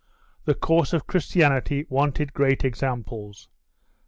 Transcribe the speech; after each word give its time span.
The 0.45 0.55
course 0.55 0.93
of 0.93 1.05
Christianity 1.05 1.85
wanted 1.87 2.33
great 2.33 2.63
examples. 2.65 3.49